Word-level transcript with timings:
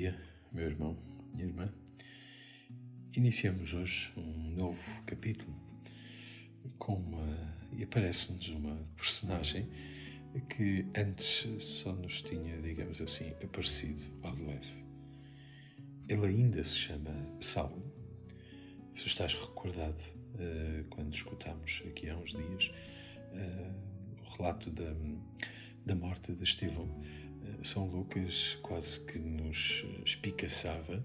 dia, 0.00 0.18
meu 0.50 0.64
irmão, 0.64 0.96
minha 1.34 1.46
irmã. 1.46 1.70
Iniciamos 3.14 3.74
hoje 3.74 4.10
um 4.16 4.50
novo 4.52 5.02
capítulo 5.04 5.54
com 6.78 6.94
uma, 6.94 7.54
e 7.76 7.82
aparece-nos 7.82 8.48
uma 8.48 8.78
personagem 8.96 9.68
que 10.48 10.86
antes 10.96 11.46
só 11.62 11.92
nos 11.92 12.22
tinha, 12.22 12.56
digamos 12.62 12.98
assim, 13.02 13.28
aparecido 13.44 14.00
ao 14.22 14.34
leve. 14.36 14.72
Ele 16.08 16.28
ainda 16.28 16.64
se 16.64 16.76
chama 16.76 17.14
Saulo. 17.38 17.92
Se 18.94 19.06
estás 19.06 19.34
recordado, 19.34 20.00
uh, 20.00 20.82
quando 20.88 21.12
escutámos 21.12 21.82
aqui 21.86 22.08
há 22.08 22.16
uns 22.16 22.30
dias 22.30 22.72
uh, 23.34 24.22
o 24.22 24.36
relato 24.38 24.70
da, 24.70 24.94
da 25.84 25.94
morte 25.94 26.32
de 26.32 26.44
Estevão, 26.44 26.88
são 27.62 27.86
Lucas 27.86 28.58
quase 28.62 29.04
que 29.04 29.18
nos 29.18 29.84
espicaçava, 30.04 31.02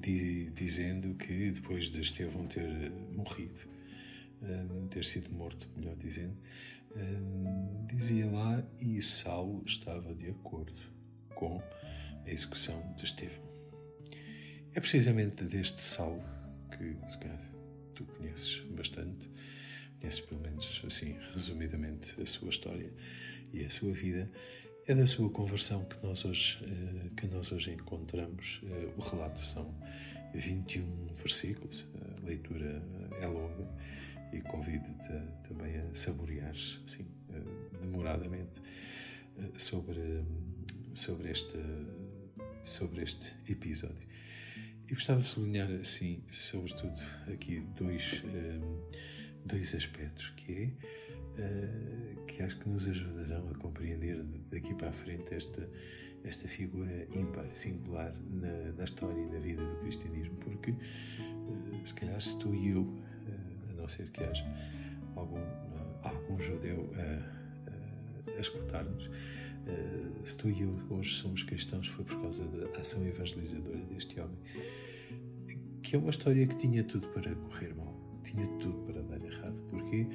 di, 0.00 0.50
dizendo 0.50 1.14
que 1.14 1.50
depois 1.50 1.90
de 1.90 2.00
Estevão 2.00 2.46
ter 2.46 2.90
morrido, 3.14 3.60
uh, 4.42 4.88
ter 4.88 5.04
sido 5.04 5.30
morto, 5.30 5.68
melhor 5.76 5.96
dizendo, 5.96 6.36
uh, 6.92 7.86
dizia 7.86 8.30
lá 8.30 8.62
e 8.80 9.00
Saulo 9.02 9.62
estava 9.66 10.14
de 10.14 10.30
acordo 10.30 10.72
com 11.34 11.62
a 12.24 12.30
execução 12.30 12.94
de 12.96 13.04
Estevão. 13.04 13.48
É 14.74 14.80
precisamente 14.80 15.44
deste 15.44 15.80
Saulo 15.80 16.22
que, 16.70 16.96
se 17.10 17.18
calhar, 17.18 17.52
tu 17.94 18.04
conheces 18.04 18.60
bastante, 18.70 19.28
conheces 19.98 20.20
pelo 20.20 20.40
menos 20.40 20.82
assim, 20.86 21.16
resumidamente, 21.32 22.20
a 22.20 22.26
sua 22.26 22.48
história 22.48 22.92
e 23.52 23.64
a 23.64 23.70
sua 23.70 23.92
vida, 23.92 24.30
é 24.88 24.94
da 24.94 25.04
sua 25.04 25.28
conversão 25.28 25.84
que 25.84 26.02
nós 26.02 26.24
hoje, 26.24 26.64
eh, 26.64 27.10
que 27.14 27.26
nós 27.26 27.52
hoje 27.52 27.72
encontramos. 27.72 28.62
Eh, 28.64 28.88
o 28.96 29.02
relato 29.02 29.38
são 29.38 29.74
21 30.34 31.08
versículos, 31.14 31.86
a 31.94 32.24
leitura 32.24 32.82
é 33.20 33.26
longa 33.26 33.68
e 34.32 34.40
convido-te 34.40 35.12
também 35.46 35.76
a 35.76 35.94
saborear 35.94 36.52
assim, 36.52 37.06
demoradamente 37.82 38.62
sobre, 39.58 40.24
sobre, 40.94 41.32
este, 41.32 41.58
sobre 42.62 43.02
este 43.02 43.34
episódio. 43.46 44.08
E 44.86 44.94
gostava 44.94 45.20
de 45.20 45.26
sublinhar, 45.26 45.70
assim, 45.70 46.22
sobretudo 46.30 46.98
aqui, 47.30 47.60
dois, 47.76 48.22
dois 49.44 49.74
aspectos, 49.74 50.30
que 50.30 50.74
é 51.36 52.17
que 52.38 52.44
acho 52.44 52.56
que 52.60 52.68
nos 52.68 52.86
ajudarão 52.86 53.50
a 53.50 53.54
compreender 53.58 54.22
daqui 54.48 54.72
para 54.72 54.90
a 54.90 54.92
frente 54.92 55.34
esta, 55.34 55.68
esta 56.22 56.46
figura 56.46 57.08
ímpar, 57.12 57.52
singular 57.52 58.14
na, 58.30 58.72
na 58.76 58.84
história 58.84 59.20
e 59.20 59.26
na 59.26 59.40
vida 59.40 59.60
do 59.60 59.76
cristianismo, 59.80 60.36
porque 60.36 60.70
uh, 60.70 61.84
se 61.84 61.92
calhar 61.94 62.22
se 62.22 62.38
tu 62.38 62.54
e 62.54 62.68
eu, 62.68 62.82
uh, 62.82 63.70
a 63.70 63.72
não 63.72 63.88
ser 63.88 64.08
que 64.12 64.22
haja 64.22 64.46
algum, 65.16 65.42
algum 66.04 66.38
judeu 66.38 66.88
a, 66.94 68.34
a, 68.34 68.36
a 68.36 68.40
escutar-nos, 68.40 69.10
se 70.22 70.36
tu 70.36 70.48
e 70.48 70.62
eu 70.62 70.78
hoje 70.90 71.14
somos 71.14 71.42
cristãos 71.42 71.88
foi 71.88 72.04
por 72.04 72.22
causa 72.22 72.44
da 72.44 72.78
ação 72.78 73.04
evangelizadora 73.04 73.84
deste 73.86 74.20
homem, 74.20 74.38
que 75.82 75.96
é 75.96 75.98
uma 75.98 76.10
história 76.10 76.46
que 76.46 76.56
tinha 76.56 76.84
tudo 76.84 77.08
para 77.08 77.34
correr 77.34 77.74
mal 77.74 77.87
tinha 78.30 78.46
tudo 78.58 78.78
para 78.86 79.02
dar 79.02 79.24
errado. 79.24 79.56
Porquê? 79.70 80.06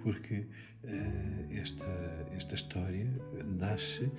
Porque 0.00 0.46
uh, 0.84 1.52
esta, 1.52 1.86
esta 2.32 2.54
história 2.54 3.06
nasce 3.58 4.10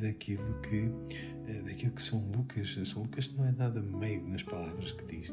daquilo 0.00 0.60
que, 0.60 0.82
uh, 0.86 1.64
daquilo 1.64 1.92
que 1.92 2.02
São 2.02 2.20
Lucas, 2.30 2.78
São 2.84 3.02
Lucas 3.02 3.32
não 3.32 3.46
é 3.46 3.52
nada 3.52 3.80
meio 3.80 4.26
nas 4.26 4.42
palavras 4.42 4.92
que 4.92 5.04
diz. 5.04 5.32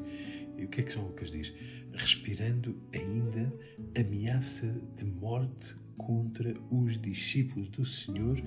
E 0.58 0.66
o 0.66 0.68
que 0.68 0.82
é 0.82 0.84
que 0.84 0.94
São 0.94 1.04
Lucas 1.04 1.32
diz? 1.32 1.54
Respirando 1.94 2.80
ainda 2.94 3.54
ameaça 3.98 4.74
de 4.96 5.06
morte 5.06 5.76
contra 5.98 6.56
os 6.72 7.00
discípulos 7.00 7.68
do 7.70 7.86
Senhor, 7.86 8.38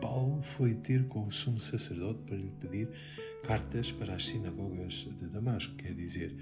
Paulo 0.00 0.42
foi 0.42 0.74
ter 0.74 1.06
com 1.08 1.26
o 1.26 1.32
sumo 1.32 1.60
sacerdote 1.60 2.20
para 2.26 2.36
lhe 2.36 2.50
pedir 2.60 2.88
cartas 3.46 3.92
para 3.92 4.14
as 4.14 4.26
sinagogas 4.26 5.08
de 5.20 5.26
Damasco, 5.28 5.74
quer 5.76 5.94
dizer, 5.94 6.34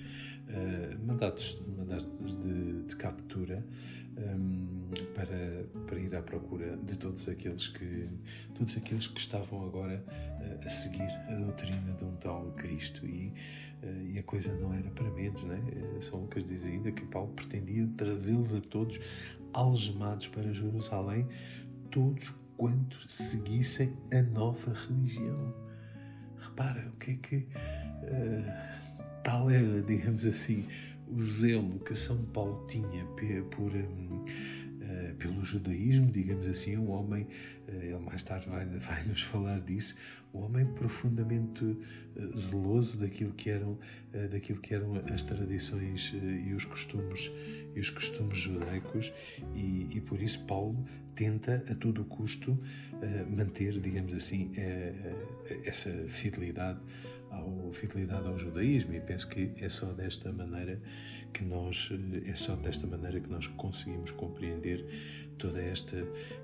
uh, 0.48 1.06
mandatos, 1.06 1.60
mandatos 1.76 2.38
de, 2.40 2.82
de 2.82 2.96
captura 2.96 3.64
um, 4.16 4.88
ehm, 4.90 5.06
para, 5.14 5.66
para 5.86 5.98
ir 5.98 6.14
à 6.16 6.22
procura 6.22 6.78
de 6.78 6.96
todos 6.96 7.28
aqueles 7.28 7.68
que, 7.68 8.08
todos 8.54 8.74
aqueles 8.76 9.06
que 9.06 9.20
estavam 9.20 9.66
agora 9.66 10.02
uh, 10.08 10.64
a 10.64 10.68
seguir 10.68 11.10
a 11.28 11.34
doutrina 11.34 11.92
de 11.92 12.04
um 12.04 12.16
tal 12.16 12.52
Cristo. 12.52 13.06
E, 13.06 13.34
uh, 13.82 14.10
e 14.10 14.18
a 14.18 14.22
coisa 14.22 14.54
não 14.54 14.72
era 14.72 14.88
para 14.90 15.10
menos, 15.10 15.42
né? 15.42 15.60
São 16.00 16.20
Lucas 16.20 16.44
diz 16.44 16.64
ainda 16.64 16.90
que 16.90 17.04
Paulo 17.04 17.32
pretendia 17.34 17.86
trazê-los 17.98 18.54
a 18.54 18.60
todos 18.62 18.98
algemados 19.52 20.26
para 20.28 20.52
Jerusalém, 20.52 21.28
todos 21.90 22.34
quantos 22.56 23.12
seguissem 23.12 23.96
a 24.12 24.22
nova 24.22 24.72
religião. 24.72 25.54
Repara 26.38 26.88
o 26.88 26.96
que 26.98 27.10
é 27.10 27.14
que 27.14 27.36
uh, 27.36 29.22
tal 29.22 29.50
era, 29.50 29.82
digamos 29.82 30.26
assim, 30.26 30.66
o 31.08 31.20
zelo 31.20 31.78
que 31.80 31.94
São 31.94 32.24
Paulo 32.26 32.66
tinha 32.66 33.04
por, 33.50 33.70
um, 33.74 34.24
pelo 35.24 35.42
judaísmo, 35.42 36.10
digamos 36.10 36.46
assim, 36.46 36.76
um 36.76 36.90
homem, 36.90 37.26
uh, 37.66 37.72
ele 37.82 37.98
mais 37.98 38.22
tarde 38.22 38.46
vai, 38.46 38.66
vai 38.78 39.02
nos 39.04 39.22
falar 39.22 39.60
disso, 39.62 39.96
um 40.34 40.40
homem 40.40 40.66
profundamente 40.66 41.78
zeloso 42.36 42.98
daquilo 42.98 43.32
que 43.32 43.48
eram, 43.48 43.78
daquilo 44.30 44.60
que 44.60 44.74
eram 44.74 45.00
as 45.12 45.22
tradições 45.22 46.12
e 46.12 46.52
os 46.52 46.64
costumes 46.64 47.30
e 47.72 47.78
os 47.78 47.88
costumes 47.88 48.38
judaicos 48.38 49.12
e, 49.54 49.86
e 49.94 50.00
por 50.00 50.20
isso 50.20 50.44
Paulo 50.44 50.84
tenta 51.14 51.64
a 51.70 51.74
todo 51.76 52.04
custo 52.04 52.58
manter, 53.30 53.78
digamos 53.78 54.12
assim, 54.12 54.50
essa 55.64 55.90
fidelidade 56.08 56.80
ao 57.34 57.72
fidelidade 57.72 58.26
ao 58.26 58.38
judaísmo 58.38 58.94
e 58.94 59.00
penso 59.00 59.28
que 59.28 59.52
é 59.60 59.68
só 59.68 59.92
desta 59.92 60.32
maneira 60.32 60.80
que 61.32 61.44
nós 61.44 61.90
é 62.26 62.34
só 62.34 62.54
desta 62.56 62.86
maneira 62.86 63.20
que 63.20 63.28
nós 63.28 63.46
conseguimos 63.46 64.10
compreender 64.12 64.84
toda 65.38 65.60
esta 65.60 65.96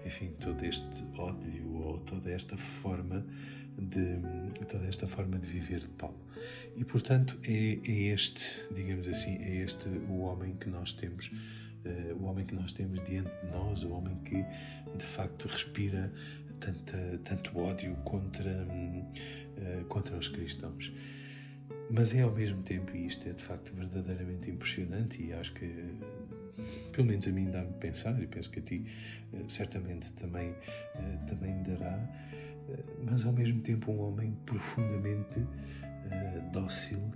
enfim 0.04 0.32
todo 0.40 0.64
este 0.64 1.04
ódio 1.16 1.76
ou 1.76 1.98
toda 1.98 2.30
esta 2.30 2.56
forma 2.56 3.24
de 3.78 4.18
toda 4.66 4.86
esta 4.86 5.06
forma 5.06 5.38
de 5.38 5.48
viver 5.48 5.80
de 5.80 5.90
Paulo. 5.90 6.18
E 6.76 6.84
portanto 6.84 7.38
é, 7.44 7.78
é 7.86 8.12
este 8.12 8.66
digamos 8.74 9.06
assim 9.08 9.36
é 9.36 9.62
este 9.62 9.88
o 9.88 10.20
homem 10.20 10.56
que 10.56 10.68
nós 10.68 10.92
temos 10.92 11.30
uh, 11.84 12.14
o 12.20 12.24
homem 12.24 12.44
que 12.44 12.54
nós 12.54 12.72
temos 12.72 13.02
diante 13.04 13.30
de 13.42 13.50
nós, 13.52 13.84
o 13.84 13.90
homem 13.90 14.16
que 14.24 14.44
de 14.96 15.04
facto 15.04 15.46
respira 15.46 16.12
tanta, 16.58 17.18
tanto 17.24 17.58
ódio 17.58 17.94
contra, 18.04 18.66
uh, 19.60 19.84
contra 19.87 20.16
os 20.16 20.28
cristãos. 20.28 20.93
Mas 21.91 22.15
é 22.15 22.22
ao 22.22 22.32
mesmo 22.32 22.62
tempo, 22.62 22.97
e 22.97 23.06
isto 23.06 23.28
é 23.28 23.32
de 23.32 23.43
facto 23.43 23.75
verdadeiramente 23.75 24.50
impressionante, 24.50 25.22
e 25.22 25.32
acho 25.32 25.53
que 25.54 25.66
pelo 26.93 27.09
menos 27.09 27.26
a 27.26 27.31
mim 27.31 27.50
dá-me 27.50 27.72
pensar, 27.75 28.21
e 28.22 28.26
penso 28.26 28.50
que 28.50 28.60
a 28.60 28.62
ti 28.62 28.87
uh, 29.32 29.48
certamente 29.48 30.12
também, 30.12 30.54
também 31.26 31.62
dará, 31.62 31.98
mas 33.03 33.25
ao 33.25 33.32
mesmo 33.32 33.60
tempo 33.60 33.91
um 33.91 34.00
homem 34.00 34.37
profundamente 34.47 35.44
dócil 36.53 37.12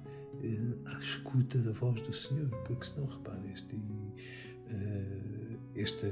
à 0.87 0.99
escuta 0.99 1.59
da 1.59 1.71
voz 1.73 2.01
do 2.01 2.13
Senhor, 2.13 2.49
porque 2.65 2.87
senão 2.87 3.07
repara, 3.07 3.41
este, 3.53 3.79
este, 5.77 6.07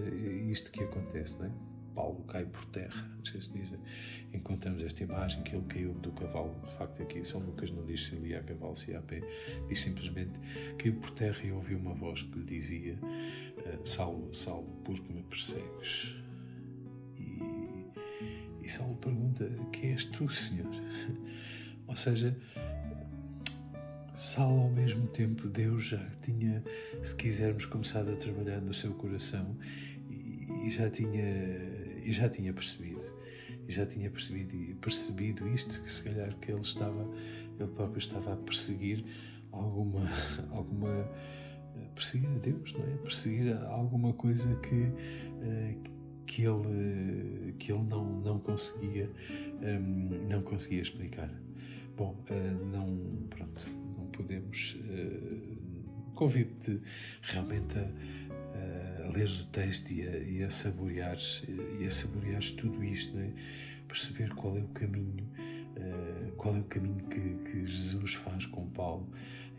isto 0.50 0.70
que 0.70 0.84
acontece, 0.84 1.38
não 1.38 1.46
é? 1.46 1.71
Paulo 1.94 2.22
cai 2.24 2.44
por 2.44 2.64
terra, 2.66 3.10
não 3.16 3.24
sei 3.24 3.40
se 3.40 3.52
dizem. 3.52 3.78
Encontramos 4.32 4.82
esta 4.82 5.02
imagem 5.02 5.42
que 5.42 5.54
ele 5.54 5.64
caiu 5.66 5.94
do 5.94 6.12
cavalo. 6.12 6.54
De 6.64 6.72
facto, 6.72 7.02
aqui 7.02 7.24
São 7.24 7.40
Lucas 7.40 7.70
não 7.70 7.84
diz 7.84 8.06
se 8.06 8.14
ele 8.14 8.28
ia 8.28 8.40
a 8.40 8.42
cavalo, 8.42 8.76
se 8.76 8.90
ia 8.90 8.98
a 8.98 9.02
pé, 9.02 9.20
diz 9.68 9.80
simplesmente 9.80 10.38
caiu 10.78 10.94
por 10.94 11.10
terra 11.10 11.42
e 11.44 11.52
ouviu 11.52 11.78
uma 11.78 11.94
voz 11.94 12.22
que 12.22 12.38
lhe 12.38 12.44
dizia: 12.44 12.98
uh, 13.02 13.86
Saulo, 13.88 14.32
Saulo, 14.34 14.68
por 14.84 14.98
que 14.98 15.12
me 15.12 15.22
persegues? 15.22 16.16
E, 17.18 17.38
e 18.62 18.68
Saulo 18.68 18.96
pergunta: 18.96 19.50
Quem 19.72 19.92
és 19.92 20.04
tu, 20.04 20.28
Senhor? 20.28 20.70
Ou 21.86 21.96
seja, 21.96 22.36
Saulo, 24.14 24.62
ao 24.62 24.70
mesmo 24.70 25.06
tempo, 25.08 25.48
Deus 25.48 25.84
já 25.84 26.06
tinha, 26.20 26.62
se 27.02 27.16
quisermos, 27.16 27.64
começado 27.64 28.10
a 28.10 28.16
trabalhar 28.16 28.60
no 28.60 28.74
seu 28.74 28.92
coração 28.92 29.56
e, 30.10 30.70
já 30.70 30.90
tinha, 30.90 31.24
e 32.04 32.12
já 32.12 32.28
tinha 32.28 32.52
percebido. 32.52 33.02
E 33.68 33.72
já 33.72 33.86
tinha 33.86 34.10
percebido, 34.10 34.76
percebido 34.76 35.48
isto, 35.48 35.80
que 35.82 35.90
se 35.90 36.02
calhar 36.02 36.36
que 36.38 36.50
ele 36.50 36.60
estava, 36.60 37.08
ele 37.58 37.70
próprio 37.70 37.98
estava 37.98 38.32
a 38.32 38.36
perseguir 38.36 39.04
alguma, 39.52 40.00
alguma 40.50 41.08
perseguir 41.94 42.28
a 42.28 42.38
Deus, 42.38 42.72
não 42.74 42.84
é? 42.84 42.96
Perseguir 42.98 43.56
alguma 43.66 44.12
coisa 44.12 44.54
que, 44.56 44.88
eh, 45.42 45.76
que 46.26 46.42
ele, 46.42 47.54
que 47.58 47.72
ele 47.72 47.84
não, 47.84 48.20
não, 48.20 48.38
conseguia, 48.38 49.10
um, 49.62 50.28
não 50.30 50.42
conseguia 50.42 50.82
explicar. 50.82 51.30
Bom, 51.96 52.16
uh, 52.30 52.66
não, 52.66 53.26
pronto, 53.28 53.68
não 53.96 54.06
podemos. 54.06 54.76
Convido-te 56.14 56.80
realmente 57.22 57.78
a, 57.78 57.90
a 59.12 59.16
ler 59.16 59.28
o 59.28 59.44
texto 59.46 59.90
e 59.90 60.08
a, 60.08 60.16
e 60.18 60.42
a 60.42 60.50
saboreares, 60.50 61.44
e 61.78 61.84
a 61.84 61.90
saboreares 61.90 62.50
tudo 62.52 62.82
isto, 62.82 63.14
né? 63.14 63.30
perceber 63.86 64.34
qual 64.34 64.56
é 64.56 64.60
o 64.60 64.68
caminho, 64.68 65.28
uh, 65.76 66.32
qual 66.32 66.56
é 66.56 66.60
o 66.60 66.64
caminho 66.64 67.04
que, 67.08 67.20
que 67.20 67.66
Jesus 67.66 68.14
faz 68.14 68.46
com 68.46 68.66
Paulo, 68.70 69.06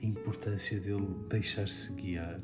a 0.01 0.05
importância 0.05 0.79
dele 0.79 1.07
deixar-se 1.29 1.93
guiar, 1.93 2.41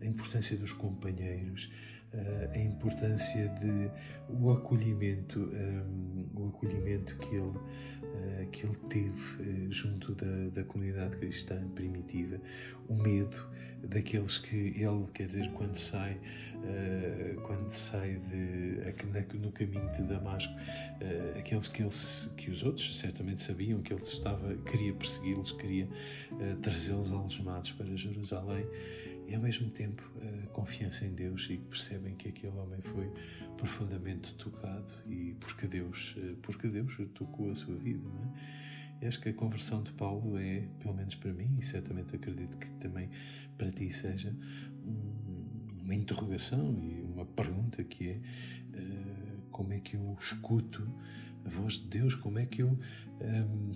a 0.00 0.06
importância 0.06 0.56
dos 0.56 0.72
companheiros, 0.72 1.70
uh, 2.12 2.50
a 2.52 2.58
importância 2.58 3.48
de 3.48 3.90
o 4.28 4.50
acolhimento, 4.50 5.40
um, 5.40 6.28
o 6.34 6.48
acolhimento 6.48 7.16
que 7.18 7.34
ele, 7.34 7.42
uh, 7.42 8.50
que 8.50 8.66
ele 8.66 8.76
teve 8.88 9.42
uh, 9.42 9.72
junto 9.72 10.14
da, 10.14 10.48
da 10.52 10.64
comunidade 10.64 11.16
cristã 11.16 11.68
primitiva, 11.74 12.40
o 12.88 12.94
medo 12.94 13.48
daqueles 13.82 14.38
que 14.38 14.74
ele, 14.76 15.06
quer 15.14 15.26
dizer, 15.26 15.50
quando 15.52 15.74
sai, 15.74 16.20
quando 17.46 17.70
sai 17.70 18.16
de, 18.16 19.38
no 19.38 19.50
caminho 19.50 19.90
de 19.94 20.02
Damasco, 20.02 20.52
aqueles 21.38 21.66
que, 21.66 21.80
ele, 21.80 21.90
que 22.36 22.50
os 22.50 22.62
outros 22.62 22.98
certamente 22.98 23.40
sabiam 23.40 23.80
que 23.80 23.94
ele 23.94 24.02
estava, 24.02 24.54
queria 24.70 24.92
persegui-los, 24.92 25.52
queria 25.52 25.88
trazê-los 26.60 27.10
algemados 27.10 27.72
para 27.72 27.96
Jerusalém 27.96 28.66
e 29.30 29.34
ao 29.36 29.40
mesmo 29.40 29.70
tempo 29.70 30.02
a 30.44 30.48
confiança 30.48 31.06
em 31.06 31.14
Deus 31.14 31.46
e 31.48 31.56
percebem 31.56 32.16
que 32.16 32.28
aquele 32.28 32.56
homem 32.58 32.80
foi 32.80 33.08
profundamente 33.56 34.34
tocado 34.34 34.92
e 35.06 35.36
porque 35.38 35.68
Deus, 35.68 36.16
eh, 36.18 36.34
porque 36.42 36.66
Deus 36.66 36.98
tocou 37.14 37.50
a 37.50 37.54
sua 37.54 37.76
vida. 37.76 38.02
Não 38.02 38.24
é? 38.24 39.04
E 39.04 39.06
acho 39.06 39.20
que 39.20 39.28
a 39.28 39.32
conversão 39.32 39.82
de 39.84 39.92
Paulo 39.92 40.36
é, 40.36 40.66
pelo 40.80 40.94
menos 40.94 41.14
para 41.14 41.32
mim, 41.32 41.56
e 41.58 41.64
certamente 41.64 42.16
acredito 42.16 42.58
que 42.58 42.70
também 42.72 43.08
para 43.56 43.70
ti 43.70 43.90
seja, 43.92 44.34
uma 45.80 45.94
interrogação 45.94 46.76
e 46.82 47.00
uma 47.00 47.24
pergunta 47.24 47.84
que 47.84 48.08
é 48.08 48.20
eh, 48.74 49.36
como 49.50 49.72
é 49.72 49.78
que 49.78 49.94
eu 49.94 50.16
escuto 50.20 50.86
a 51.44 51.48
voz 51.48 51.74
de 51.74 51.86
Deus, 51.86 52.14
como 52.16 52.38
é 52.38 52.46
que 52.46 52.62
eu. 52.62 52.78
Um, 53.20 53.72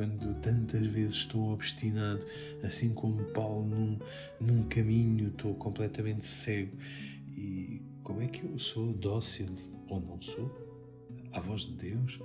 quando 0.00 0.32
tantas 0.40 0.86
vezes 0.86 1.16
estou 1.18 1.52
obstinado, 1.52 2.24
assim 2.62 2.94
como 2.94 3.22
Paulo, 3.34 3.66
num, 3.66 3.98
num 4.40 4.62
caminho, 4.62 5.28
estou 5.28 5.54
completamente 5.56 6.24
cego. 6.24 6.74
E 7.36 7.82
como 8.02 8.22
é 8.22 8.26
que 8.26 8.42
eu 8.44 8.58
sou 8.58 8.94
dócil 8.94 9.48
ou 9.90 10.00
não 10.00 10.18
sou 10.22 10.50
à 11.34 11.38
voz 11.38 11.66
de 11.66 11.90
Deus, 11.90 12.18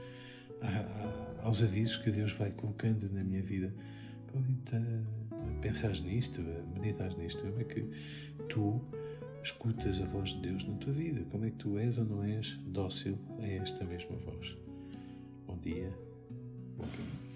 aos 1.44 1.62
avisos 1.62 1.98
que 1.98 2.12
Deus 2.12 2.32
vai 2.32 2.50
colocando 2.52 3.12
na 3.12 3.26
minha 3.26 3.44
vida? 3.44 3.74
A 4.34 5.60
pensar 5.60 5.92
nisto, 6.00 6.40
a 6.40 6.80
meditar 6.80 7.14
nisto. 7.18 7.44
Como 7.44 7.60
é 7.60 7.66
que 7.66 7.82
tu 8.48 8.82
escutas 9.44 10.00
a 10.00 10.06
voz 10.06 10.30
de 10.30 10.48
Deus 10.48 10.66
na 10.66 10.76
tua 10.76 10.94
vida? 10.94 11.26
Como 11.30 11.44
é 11.44 11.50
que 11.50 11.58
tu 11.58 11.78
és 11.78 11.98
ou 11.98 12.06
não 12.06 12.24
és 12.24 12.58
dócil 12.68 13.18
a 13.42 13.46
esta 13.46 13.84
mesma 13.84 14.16
voz? 14.16 14.58
Bom 15.46 15.58
dia, 15.58 15.92
bom 16.78 16.86
caminho. 16.86 17.35